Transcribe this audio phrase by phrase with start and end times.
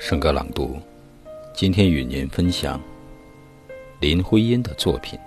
[0.00, 0.80] 圣歌朗读，
[1.52, 2.80] 今天与您分享
[4.00, 5.18] 林徽因的作品《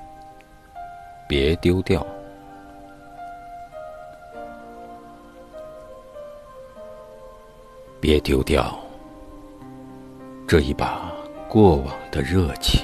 [1.30, 2.02] 别丢掉》。
[8.02, 8.76] 别丢掉
[10.48, 11.14] 这一把
[11.48, 12.82] 过往的热情，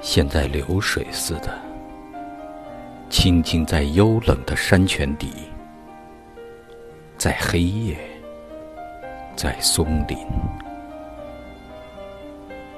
[0.00, 1.52] 现在流水似的，
[3.10, 5.30] 静静在幽冷的山泉底，
[7.18, 8.09] 在黑夜。
[9.36, 10.18] 在松林，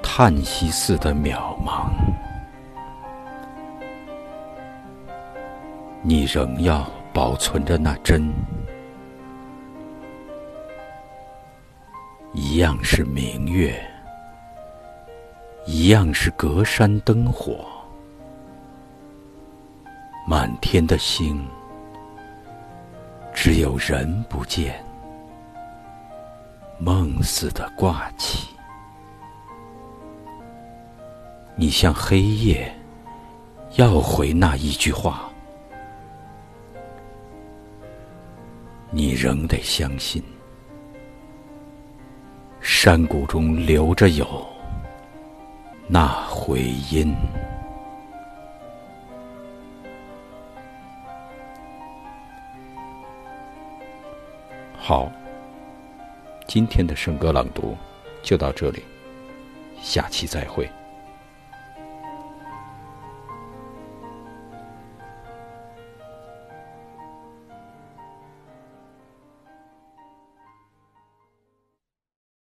[0.01, 1.89] 叹息似的渺茫，
[6.01, 8.33] 你仍要保存着那真，
[12.33, 13.75] 一样是明月，
[15.65, 17.65] 一样是隔山灯火，
[20.25, 21.45] 满天的星，
[23.33, 24.81] 只有人不见。
[26.85, 28.49] 梦似的挂起，
[31.55, 32.69] 你向黑夜
[33.75, 35.29] 要回那一句话，
[38.91, 40.21] 你仍得相信，
[42.59, 44.27] 山谷中留着有
[45.87, 47.15] 那回音。
[54.77, 55.09] 好。
[56.45, 57.75] 今天的圣歌朗读
[58.21, 58.83] 就到这里，
[59.81, 60.69] 下期再会。